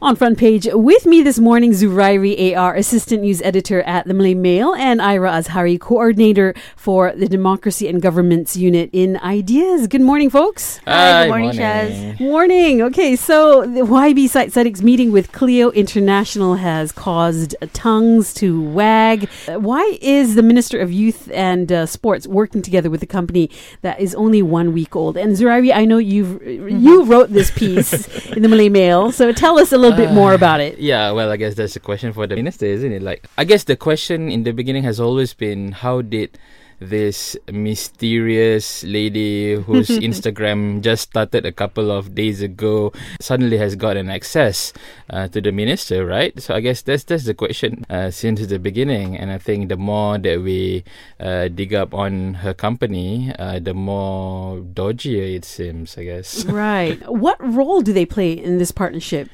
[0.00, 4.32] On front page with me this morning, Zurairi AR, assistant news editor at the Malay
[4.32, 9.88] Mail, and Ira Azhari, coordinator for the Democracy and Governance Unit in Ideas.
[9.88, 10.78] Good morning, folks.
[10.86, 11.60] Hi, good morning, morning.
[11.60, 12.20] Shaz.
[12.20, 12.82] Morning.
[12.82, 19.28] Okay, so the YB Syed Saddiq's meeting with Clio International has caused tongues to wag.
[19.48, 23.50] Why is the Minister of Youth and uh, Sports working together with a company
[23.82, 25.16] that is only one week old?
[25.16, 29.58] And Zurairi, I know you've you wrote this piece in the Malay Mail, so tell
[29.58, 30.78] us a little bit more about it.
[30.78, 33.02] Yeah, well, I guess that's a question for the minister, isn't it?
[33.02, 36.38] Like, I guess the question in the beginning has always been how did
[36.80, 44.08] this mysterious lady whose Instagram just started a couple of days ago suddenly has gotten
[44.08, 44.72] access
[45.10, 46.40] uh, to the minister, right?
[46.40, 49.76] So I guess that's that's the question uh, since the beginning, and I think the
[49.76, 50.84] more that we
[51.18, 55.96] uh, dig up on her company, uh, the more dodgier it seems.
[55.98, 56.44] I guess.
[56.58, 56.98] Right.
[57.08, 59.28] What role do they play in this partnership?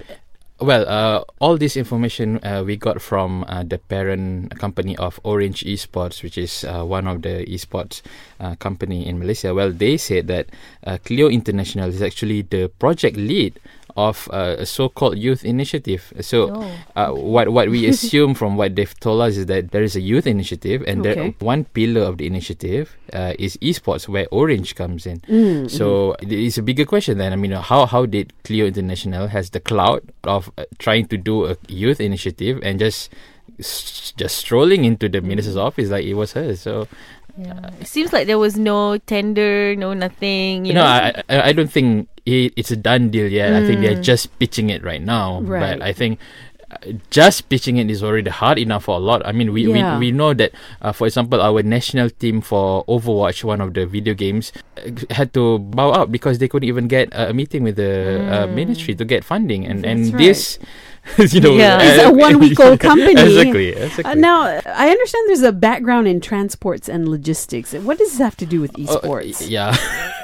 [0.61, 5.65] Well, uh, all this information uh, we got from uh, the parent company of Orange
[5.65, 8.03] Esports, which is uh, one of the esports
[8.39, 9.53] uh, company in Malaysia.
[9.53, 10.47] Well, they said that
[10.87, 13.59] uh, Clio International is actually the project lead
[13.97, 16.13] of uh, a so-called youth initiative.
[16.21, 16.71] So, Oh.
[16.97, 20.01] uh, what what we assume from what they've told us is that there is a
[20.01, 21.35] youth initiative, and Okay.
[21.39, 25.21] one pillar of the initiative uh, is esports, where Orange comes in.
[25.31, 27.33] Mm, So it is a bigger question then.
[27.33, 31.47] I mean, how how did Clio International has the clout of uh, trying to do
[31.47, 33.11] a youth initiative and just
[34.17, 36.61] just strolling into the minister's office like it was hers.
[36.61, 36.89] So
[37.37, 37.71] Yeah.
[37.81, 40.65] It seems like there was no tender, no nothing.
[40.65, 43.53] You no, know, I I I don't think it, it's a done deal yet.
[43.53, 45.41] I think they're just pitching it right now.
[45.43, 45.79] Right.
[45.79, 46.19] But I think.
[46.75, 49.23] uh, Just pitching it is already hard enough for a lot.
[49.23, 49.95] I mean, we Yeah.
[49.99, 50.51] we, we know that,
[50.83, 55.31] uh, for example, our national team for Overwatch, one of the video games, uh, had
[55.39, 58.95] to bow out because they couldn't even get uh, a meeting with the uh, ministry
[58.99, 60.19] to get funding, and and right.
[60.19, 60.59] this,
[61.19, 61.79] you know, Yeah.
[61.83, 63.13] It's a one-week-old company.
[63.21, 64.05] Exactly.
[64.05, 67.73] Uh, now, I understand there's a background in transports and logistics.
[67.75, 69.49] What does this have to do with Oh, esports?
[69.49, 69.77] yeah.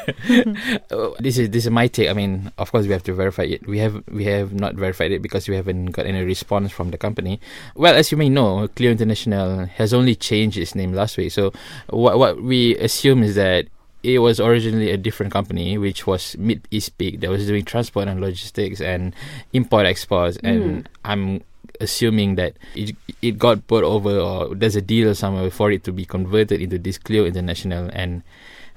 [0.90, 2.08] Oh, this is this is my take.
[2.08, 3.66] I mean, of course, we have to verify it.
[3.66, 6.98] We have we have not verified it because we haven't got any response from the
[6.98, 7.38] company.
[7.76, 11.30] Well, as you may know, Clio International has only changed its name last week.
[11.32, 11.52] So,
[11.90, 13.66] what what we assume is that
[14.02, 18.08] it was originally a different company, which was Mid East Peak, that was doing transport
[18.08, 19.14] and logistics and
[19.52, 20.38] import exports.
[20.38, 20.46] Hmm.
[20.46, 21.42] And I'm
[21.80, 25.92] assuming that it, it got brought over or there's a deal somewhere for it to
[25.92, 28.22] be converted into this Clio International and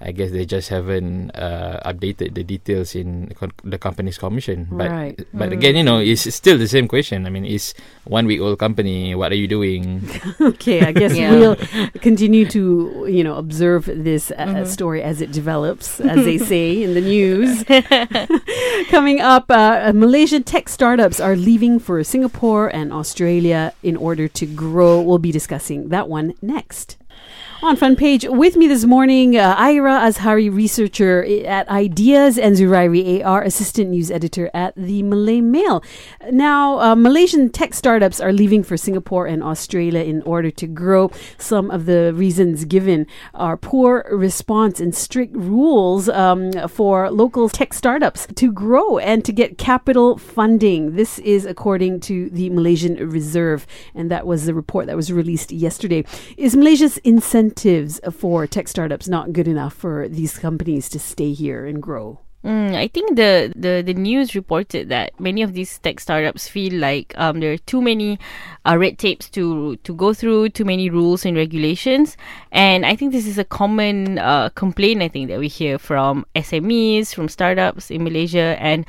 [0.05, 3.31] I guess they just haven't uh, updated the details in
[3.63, 4.67] the company's commission.
[4.69, 5.15] But Right.
[5.33, 7.25] but again, you know, it's still the same question.
[7.25, 9.15] I mean, it's one week old company.
[9.15, 10.03] What are you doing?
[10.43, 11.31] Okay, I guess Yeah.
[11.31, 11.55] we'll
[12.03, 14.67] continue to you know observe this uh, Mhm.
[14.67, 17.63] story as it develops, as they say in the news.
[18.91, 24.45] Coming up, uh, Malaysian tech startups are leaving for Singapore and Australia in order to
[24.45, 24.99] grow.
[25.01, 26.97] We'll be discussing that one next.
[27.63, 33.25] On front page with me this morning, uh, Ira Azhari, researcher at Ideas, and Zurairi
[33.25, 35.81] AR, assistant news editor at the Malay Mail.
[36.29, 41.09] Now, uh, Malaysian tech startups are leaving for Singapore and Australia in order to grow.
[41.37, 47.73] Some of the reasons given are poor response and strict rules um, for local tech
[47.73, 50.97] startups to grow and to get capital funding.
[50.97, 53.65] This is according to the Malaysian Reserve,
[53.95, 56.03] and that was the report that was released yesterday.
[56.35, 56.97] Is Malaysia's
[57.53, 62.19] incentives for tech startups not good enough for these companies to stay here and grow?
[62.43, 66.73] Mm, I think the, the, the news reported that many of these tech startups feel
[66.73, 68.19] like um, there are too many
[68.65, 72.17] uh, red tapes to to go through, too many rules and regulations,
[72.51, 75.01] and I think this is a common uh, complaint.
[75.01, 78.85] I think that we hear from SMEs, from startups in Malaysia, and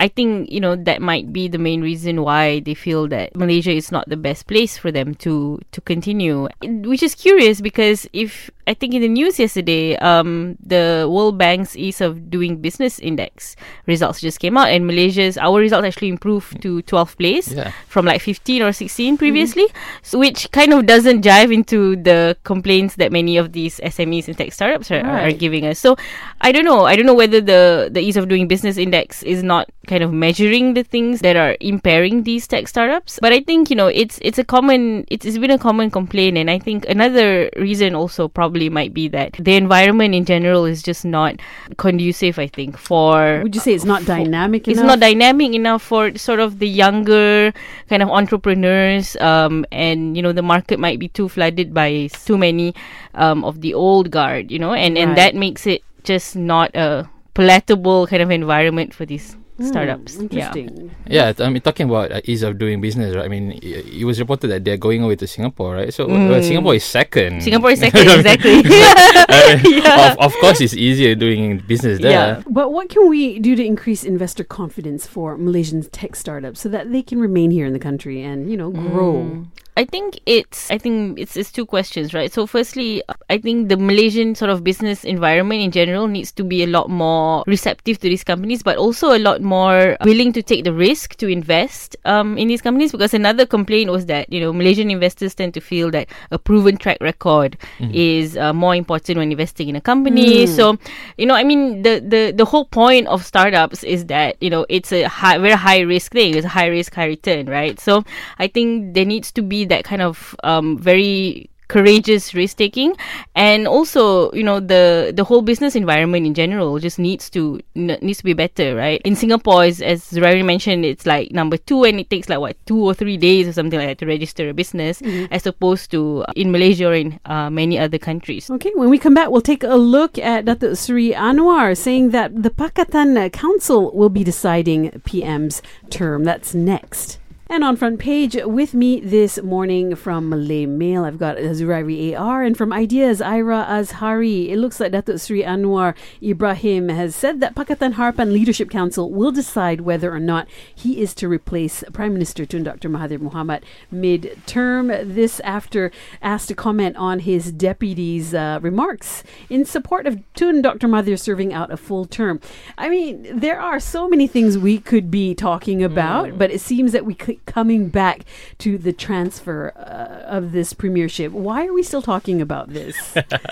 [0.00, 3.70] I think you know that might be the main reason why they feel that Malaysia
[3.70, 6.48] is not the best place for them to to continue.
[6.64, 11.74] Which is curious because if I think in the news yesterday, um, the World Bank's
[11.74, 16.62] Ease of Doing Business Index results just came out, and Malaysia's our results actually improved
[16.62, 17.72] to 12th place Yeah.
[17.88, 19.66] from like 15 or 16 previously,
[20.02, 24.38] so which kind of doesn't jive into the complaints that many of these SMEs and
[24.38, 25.80] tech startups are, are giving us.
[25.80, 25.96] So
[26.40, 26.84] I don't know.
[26.86, 30.12] I don't know whether the the ease of doing business index is not kind of
[30.14, 33.18] measuring the things that are impairing these tech startups.
[33.20, 36.38] But I think you know it's it's a common it's, it's been a common complaint,
[36.38, 40.82] and I think another reason also probably might be that the environment in general is
[40.82, 41.40] just not
[41.78, 42.38] conducive.
[42.38, 44.98] I think for Would you say it's not dynamic it's enough?
[44.98, 47.52] not dynamic enough for sort of the younger
[47.88, 52.36] kind of entrepreneurs um, and you know the market might be too flooded by too
[52.36, 52.74] many
[53.14, 55.16] um, of the old guard you know and and Right.
[55.16, 60.16] that makes it just not a palatable kind of environment for these startups.
[60.16, 60.22] Yeah.
[60.22, 60.90] interesting.
[61.06, 63.24] Yeah, I mean, talking about uh, ease of doing business, right?
[63.24, 65.92] I mean, it, it was reported that they're going away to Singapore, right?
[65.92, 67.42] So uh, Singapore is second.
[67.42, 68.52] Singapore is second, exactly.
[68.64, 70.12] I mean, Yeah.
[70.12, 72.10] of, of course, it's easier doing business there.
[72.12, 72.42] Yeah.
[72.48, 76.90] But what can we do to increase investor confidence for Malaysian tech startups so that
[76.92, 79.14] they can remain here in the country and, you know, grow?
[79.14, 79.46] Mm.
[79.80, 82.30] I think it's I think it's it's two questions, right?
[82.30, 86.62] So firstly, I think the Malaysian sort of business environment in general needs to be
[86.62, 90.64] a lot more receptive to these companies, but also a lot more willing to take
[90.64, 92.92] the risk to invest um, in these companies.
[92.92, 96.76] Because another complaint was that you know Malaysian investors tend to feel that a proven
[96.76, 97.56] track record
[97.96, 100.44] is uh, more important when investing in a company.
[100.44, 100.76] So
[101.16, 104.66] you know, I mean, the the the whole point of startups is that you know
[104.68, 106.36] it's a high, very high risk thing.
[106.36, 107.80] It's a high risk, high return, right?
[107.80, 108.04] So
[108.36, 112.96] I think there needs to be that kind of um, very courageous risk taking
[113.36, 117.96] and also you know the the whole business environment in general just needs to n-
[118.02, 122.00] needs to be better right in singapore as, as mentioned it's like number two and
[122.00, 124.52] it takes like what two or three days or something like that to register a
[124.52, 125.00] business
[125.30, 128.98] as opposed to uh, in malaysia or in uh, many other countries Okay, when we
[128.98, 133.94] come back, we'll take a look at Datuk Sri Anwar saying that the Pakatan Council
[133.94, 136.24] will be deciding PM's term.
[136.24, 137.19] That's next.
[137.52, 142.44] And on front page with me this morning from Malay Mail, I've got Zurairi AR,
[142.44, 144.50] and from Ideas, Ira Azhari.
[144.50, 149.32] It looks like Datuk Sri Anwar Ibrahim has said that Pakatan Harapan Leadership Council will
[149.32, 152.88] decide whether or not he is to replace Prime Minister Tun Dr.
[152.88, 154.86] Mahathir Mohamad mid-term.
[154.86, 155.90] This after
[156.22, 160.86] asked to comment on his deputy's uh, remarks in support of Tun Dr.
[160.86, 162.38] Mahathir serving out a full term.
[162.78, 166.92] I mean, there are so many things we could be talking about, but it seems
[166.92, 168.24] that we keep coming back
[168.58, 171.32] to the transfer uh, of this premiership.
[171.32, 172.96] Why are we still talking about this?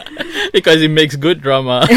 [0.52, 1.86] because it makes good drama.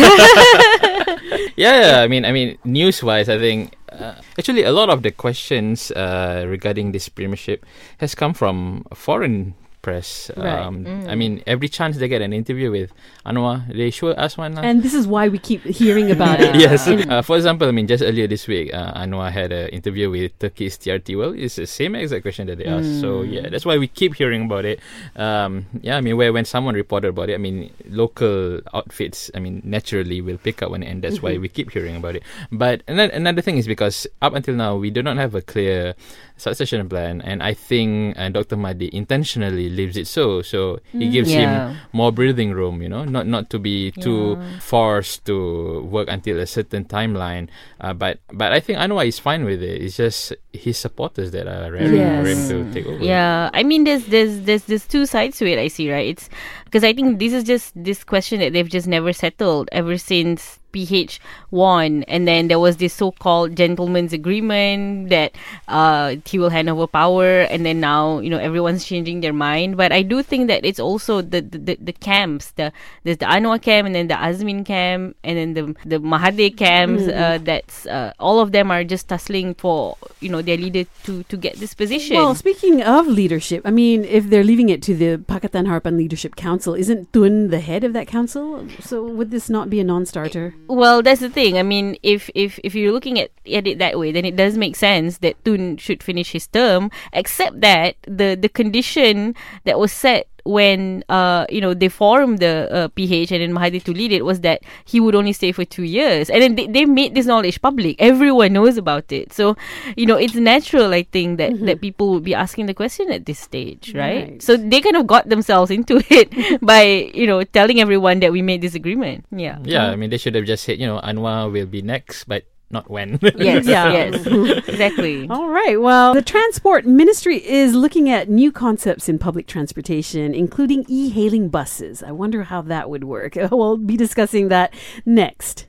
[1.55, 5.11] yeah, yeah, I mean, I mean, news-wise, I think uh, actually a lot of the
[5.11, 7.65] questions uh, regarding this premiership
[7.97, 10.29] has come from foreign press.
[10.37, 10.59] Right.
[10.59, 12.93] Um, I mean, every chance they get an interview with
[13.25, 14.57] Anwar, they show us one.
[14.57, 16.55] and this is why we keep hearing about it.
[16.55, 16.87] yes.
[16.87, 20.37] Uh, for example, I mean, just earlier this week, uh, Anwar had an interview with
[20.39, 21.17] Turkey's TRT.
[21.17, 23.01] Well, it's the same exact question that they asked.
[23.01, 24.79] So yeah, that's why we keep hearing about it.
[25.15, 29.39] Um, yeah, I mean, where when someone reported about it, I mean, local outfits, I
[29.39, 32.23] mean, naturally will pick up on it, and that's why we keep hearing about it.
[32.51, 35.95] But another, another thing is because up until now, we do not have a clear
[36.41, 38.57] succession plan, and I think uh, Dr.
[38.57, 40.41] Mahdi intentionally leaves it so.
[40.41, 41.69] So he gives Yeah.
[41.69, 46.39] him more breathing room, you know, not not to be too forced to work until
[46.39, 47.47] a certain timeline.
[47.79, 49.81] Uh, but but I think Anwar is fine with it.
[49.81, 52.47] It's just his supporters that are ready for Yes.
[52.49, 53.03] to take over.
[53.03, 55.59] Yeah, I mean, there's there's there's there's two sides to it.
[55.59, 56.07] I see, right?
[56.07, 56.29] It's
[56.65, 60.57] because I think this is just this question that they've just never settled ever since
[60.71, 61.19] PH
[61.51, 65.33] won, and then there was this so-called gentleman's agreement that
[65.67, 69.77] uh, he will hand over power, and then now you know everyone's changing their mind.
[69.77, 72.71] But I do think that it's also the the, the, camps, the
[73.03, 77.03] there's the Anwar camp, and then the Azmin camp, and then the the Mahathir camps.
[77.07, 81.23] Uh, that's uh, all of them are just tussling for you know their leader to
[81.23, 82.15] to get this position.
[82.15, 86.35] Well, speaking of leadership, I mean, if they're leaving it to the Pakatan Harapan Leadership
[86.35, 88.67] Council, isn't Tun the head of that council?
[88.79, 90.53] So would this not be a non-starter?
[90.71, 91.57] Well, that's the thing.
[91.57, 94.55] I mean, if if if you're looking at, at it that way, then it does
[94.55, 96.89] make sense that Tun should finish his term.
[97.11, 99.35] Except that the the condition
[99.65, 103.83] that was set when uh you know they formed the uh, PH and then Mahathir
[103.83, 106.67] to lead it was that he would only stay for two years, and then they,
[106.67, 107.95] they made this knowledge public.
[107.99, 109.55] Everyone knows about it, so
[109.95, 110.93] you know it's natural.
[110.93, 114.29] I think that that people would be asking the question at this stage, right?
[114.29, 114.41] Right.
[114.41, 116.31] So they kind of got themselves into it
[116.61, 119.25] by you know telling everyone that we made this agreement.
[119.31, 119.59] Yeah.
[119.63, 122.43] Yeah, I mean, they should have just said, you know, Anwar will be next, but
[122.71, 123.19] not when.
[123.37, 123.91] Yes, Yeah.
[123.91, 124.25] yes,
[124.67, 125.27] exactly.
[125.29, 125.79] All right.
[125.79, 132.03] Well, the Transport Ministry is looking at new concepts in public transportation, including e-hailing buses.
[132.03, 133.35] I wonder how that would work.
[133.51, 134.73] We'll be discussing that
[135.05, 135.67] next.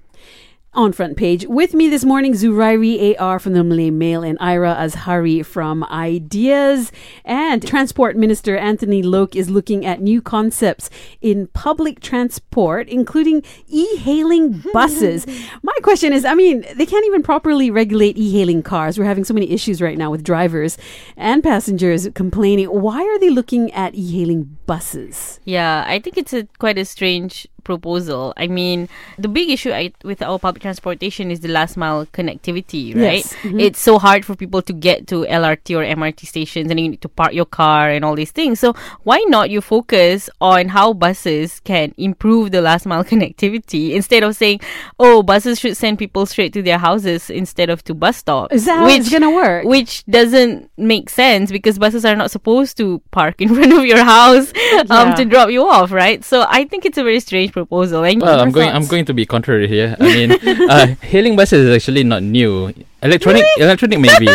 [0.74, 4.74] On front page with me this morning, Zurairi AR from the Malay Mail and Ira
[4.74, 6.90] Azhari from Ideas.
[7.26, 10.88] And Transport Minister Anthony Loke is looking at new concepts
[11.20, 15.26] in public transport, including e-hailing buses.
[15.62, 18.98] My question is, I mean, they can't even properly regulate e-hailing cars.
[18.98, 20.78] We're having so many issues right now with drivers
[21.18, 22.68] and passengers complaining.
[22.68, 25.38] Why are they looking at e-hailing buses?
[25.44, 28.32] Yeah, I think it's a quite a strange proposal.
[28.36, 28.88] I mean,
[29.18, 33.24] the big issue I, with our public transportation is the last mile connectivity, right?
[33.24, 33.34] Yes.
[33.42, 33.60] Mhm.
[33.60, 37.00] It's so hard for people to get to LRT or MRT stations and you need
[37.02, 38.60] to park your car and all these things.
[38.60, 44.22] So why not you focus on how buses can improve the last mile connectivity instead
[44.22, 44.60] of saying,
[44.98, 48.54] oh, buses should send people straight to their houses instead of to bus stops.
[48.54, 49.64] Is that which, it's gonna work?
[49.64, 54.02] which doesn't make sense because buses are not supposed to park in front of your
[54.04, 54.48] house
[54.90, 55.14] um, Yeah.
[55.14, 56.24] to drop you off, right?
[56.24, 58.04] So I think it's a very strange proposal.
[58.04, 58.70] And Well, I'm going.
[58.70, 59.96] I'm going to be contrary here.
[60.00, 60.32] I mean,
[60.68, 62.72] uh, hailing buses is actually not new.
[63.02, 64.28] Electronic, electronic maybe.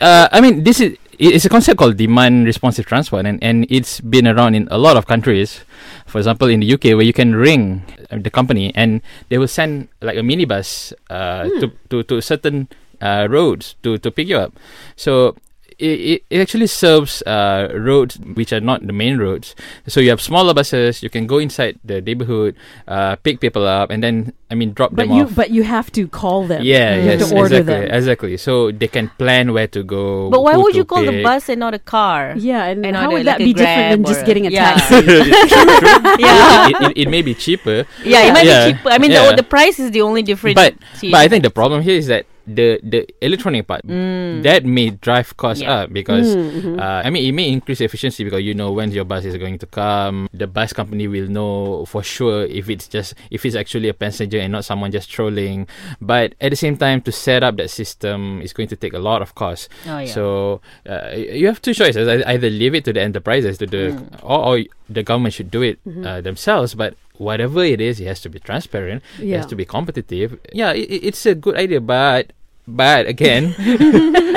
[0.00, 4.00] uh, I mean, this is it's a concept called demand responsive transport, and, and it's
[4.00, 5.60] been around in a lot of countries.
[6.06, 9.48] For example, in the UK, where you can ring uh, the company and they will
[9.48, 12.68] send like a minibus uh, to, to to certain
[13.00, 14.56] uh, roads to to pick you up.
[14.96, 15.36] So.
[15.80, 19.54] It, it, it actually serves uh, roads which are not the main roads.
[19.88, 21.02] So you have smaller buses.
[21.02, 22.54] You can go inside the neighborhood,
[22.86, 25.34] uh, pick people up, and then I mean drop but them you off.
[25.34, 26.62] but you have to call them.
[26.62, 27.94] yeah, you yes, have to order exactly, them.
[27.96, 28.36] exactly.
[28.36, 30.28] So they can plan where to go.
[30.28, 32.34] But why would you call the bus and not a car?
[32.36, 34.76] Yeah, and, And how would like that a be different than just getting a yeah.
[34.76, 35.00] taxi?
[36.20, 36.68] Yeah.
[36.68, 38.88] it, it, it may be cheaper, Yeah, it might Yeah, be cheaper.
[38.90, 39.30] I mean, yeah.
[39.30, 40.54] the, the price is the only difference.
[40.54, 44.42] but but I think the problem here is that the the electronic part Mm.
[44.42, 45.74] that may drive costs Yeah.
[45.86, 46.74] up because Mm, mhm.
[46.80, 49.58] uh, I mean it may increase efficiency because you know when your bus is going
[49.62, 50.28] to come.
[50.34, 54.38] The bus company will know for sure if it's just if it's actually a passenger
[54.38, 55.66] and not someone just trolling.
[56.00, 58.98] But at the same time, to set up that system is going to take a
[59.02, 59.68] lot of cost.
[59.86, 60.10] Oh, yeah.
[60.10, 64.20] So uh, you have two choices: either leave it to the enterprises to do, Mm.
[64.22, 64.54] or, or
[64.88, 66.04] the government should do it Mm-hmm.
[66.06, 66.74] uh, themselves.
[66.74, 69.02] But whatever it is, it has to be transparent.
[69.20, 70.38] It has to be competitive.
[70.56, 72.32] Yeah, it- it's a good idea, but
[72.76, 73.54] but again,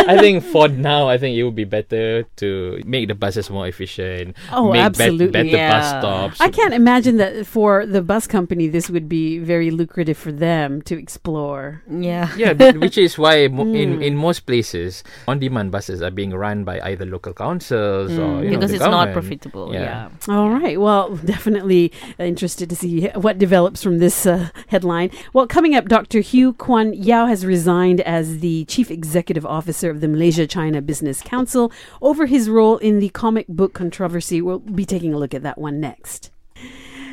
[0.08, 3.68] I think for now, I think it would be better to make the buses more
[3.68, 4.36] efficient.
[4.52, 5.28] Oh, make absolutely.
[5.28, 6.00] better bus Yeah.
[6.00, 6.42] stops.
[6.42, 10.82] I can't imagine that for the bus company, this would be very lucrative for them
[10.84, 11.82] to explore.
[11.90, 12.30] yeah.
[12.38, 14.02] yeah, but which is why mo- in Mm.
[14.08, 18.58] in most places, on-demand buses are being run by either local councils or you know,
[18.60, 19.74] because the it's not profitable.
[19.74, 20.10] Yeah.
[20.28, 20.34] Yeah.
[20.36, 20.80] All right.
[20.80, 25.10] Well, definitely interested to see what develops from this uh, headline.
[25.36, 26.20] Well, coming up, Dr.
[26.30, 31.22] Hugh Kwan Yao has resigned as the Chief Executive Officer of the Malaysia China Business
[31.22, 34.42] Council over his role in the comic book controversy.
[34.42, 36.32] We'll be taking a look at that one next.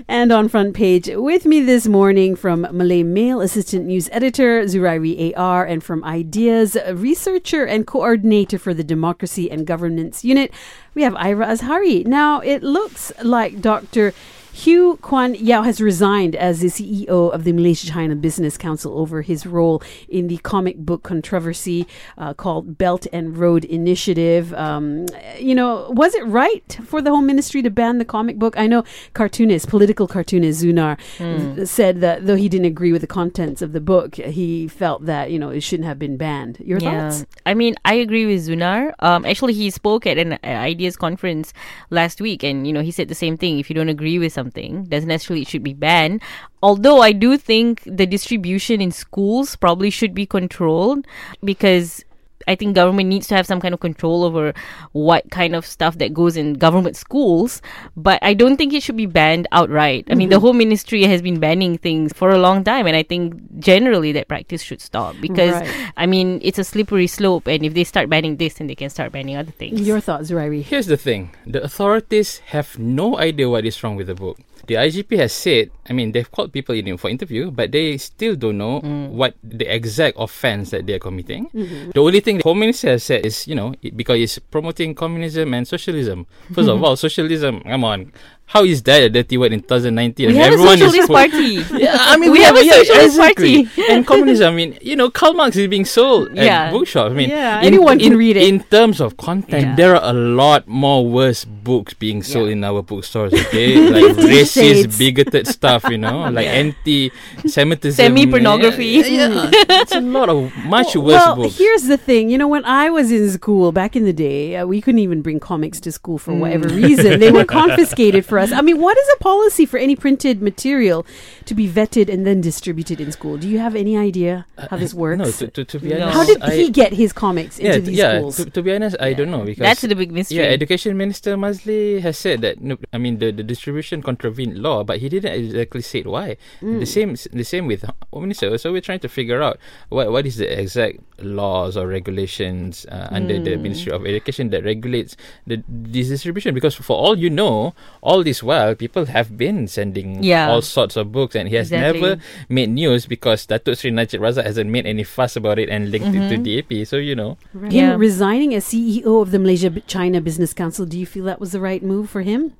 [0.08, 5.32] And on front page with me this morning from Malay Mail Assistant News Editor Zurairi
[5.36, 10.52] AR and from Ideas Researcher and Coordinator for the Democracy and Governance Unit,
[10.94, 12.06] we have Ira Azhari.
[12.06, 14.12] Now, it looks like Dr.
[14.52, 19.22] Hugh Kwan Yao has resigned as the CEO of the Malaysia China Business Council over
[19.22, 21.86] his role in the comic book controversy
[22.18, 24.52] uh, called Belt and Road Initiative.
[24.54, 25.06] Um,
[25.38, 28.58] you know, was it right for the Home Ministry to ban the comic book?
[28.58, 28.82] I know
[29.14, 31.64] cartoonist, political cartoonist Zunar Hmm.
[31.64, 35.30] said that though he didn't agree with the contents of the book, he felt that,
[35.30, 36.58] you know, it shouldn't have been banned.
[36.60, 37.24] Your thoughts?
[37.46, 38.92] I mean, I agree with Zunar.
[38.98, 41.52] Um, actually, he spoke at an uh, ideas conference
[41.90, 43.58] last week, and you know, he said the same thing.
[43.60, 46.22] If you don't agree with something, doesn't necessarily it should be banned.
[46.62, 51.06] Although I do think the distribution in schools probably should be controlled
[51.44, 52.04] because.
[52.50, 54.52] I think government needs to have some kind of control over
[54.90, 57.62] what kind of stuff that goes in government schools,
[57.96, 60.08] but I don't think it should be banned outright.
[60.10, 60.50] I mean, the mm-hmm.
[60.50, 64.26] whole ministry has been banning things for a long time, and I think generally that
[64.26, 65.92] practice should stop because Right.
[65.96, 68.90] I mean, it's a slippery slope, and if they start banning this, then they can
[68.90, 69.80] start banning other things.
[69.80, 70.62] Your thoughts, Zurairi?
[70.62, 74.38] Here's the thing: the authorities have no idea what is wrong with the book.
[74.66, 78.36] The IGP has said, I mean, they've called people in for interview, but they still
[78.36, 79.08] don't know mm.
[79.08, 81.48] what the exact offense that they're committing.
[81.50, 81.90] Mm-hmm.
[81.90, 85.54] The only thing the Minister has said is, you know, it, because it's promoting communism
[85.54, 86.26] and socialism.
[86.52, 88.12] First of all, socialism, come on.
[88.50, 90.26] How is that a dirty word in 2019?
[90.26, 91.54] we And have a everyone is socialist po- party.
[91.84, 93.64] Yeah, I mean, We have a socialist exactly.
[93.66, 93.82] party.
[93.92, 94.52] and communism.
[94.52, 96.64] I mean, you know, Karl Marx is being sold Yeah.
[96.66, 97.12] at bookshops.
[97.12, 98.42] I mean, Yeah, in, anyone can in- read it.
[98.48, 99.76] In terms of content, Yeah.
[99.76, 103.32] there are a lot more worse books being sold in our bookstores.
[103.46, 105.84] Okay, like racist, bigoted stuff.
[105.88, 108.84] You know, like anti-Semitism, Semi-pornography.
[108.86, 109.50] Yeah, yeah.
[109.82, 111.56] it's a lot of much worse well, books.
[111.58, 112.30] here's the thing.
[112.30, 115.22] You know, when I was in school back in the day, uh, we couldn't even
[115.22, 116.82] bring comics to school for whatever Mm.
[116.82, 117.20] reason.
[117.20, 118.52] They were confiscated for us.
[118.52, 121.06] I mean, what is a policy for any printed material
[121.46, 123.36] to be vetted and then distributed in school?
[123.36, 125.20] Do you have any idea how this works?
[125.20, 125.96] Uh, No, to, to, to be No.
[126.08, 128.18] honest, how did I, he get his comics into yeah, these yeah.
[128.18, 128.36] schools?
[128.36, 130.38] To, to be honest, I don't know because That's the big mystery.
[130.38, 134.84] yeah, Education Minister Maszlee has said that no, I mean the, the distribution contravened law,
[134.84, 136.36] but he didn't exactly say why.
[136.62, 137.82] The same the same with
[138.12, 138.56] Home Minister.
[138.58, 143.08] So we're trying to figure out what what is the exact laws or regulations uh,
[143.10, 145.16] under the Ministry of Education that regulates
[145.46, 146.54] the this distribution.
[146.54, 150.48] Because for all you know, all this while people have been sending Yeah.
[150.50, 152.00] all sorts of books, and he has Exactly.
[152.00, 155.90] never made news because Datuk Sri Najib Razak hasn't made any fuss about it and
[155.90, 156.42] linked it to Mm-hmm.
[156.44, 156.84] DAP.
[156.86, 157.36] So you know.
[157.52, 157.94] Him Yeah.
[157.96, 161.60] resigning as CEO of the Malaysia China Business Council, do you feel that was the
[161.60, 162.52] right move for him?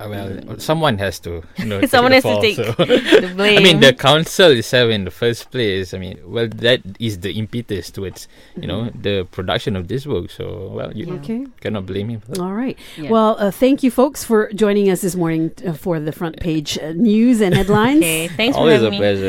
[0.00, 3.20] Uh, well, someone has to, you know, Someone take has the to fall, take so.
[3.26, 3.58] the blame.
[3.60, 5.92] I mean, the council itself in the first place.
[5.92, 10.30] I mean, well, that is the impetus towards, you know, the production of this book.
[10.30, 11.46] So, well, you Okay.
[11.60, 12.22] cannot blame him.
[12.38, 12.78] All right.
[12.96, 13.10] Yeah.
[13.10, 16.78] Well, uh, thank you, folks, for joining us this morning uh, for the front page
[16.78, 17.98] uh, news and headlines.
[17.98, 18.98] okay, thanks for Always a me.
[18.98, 19.26] pleasure.